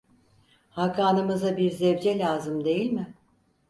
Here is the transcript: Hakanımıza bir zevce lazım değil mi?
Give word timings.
Hakanımıza 0.69 1.57
bir 1.57 1.71
zevce 1.71 2.19
lazım 2.19 2.65
değil 2.65 2.91
mi? 2.91 3.13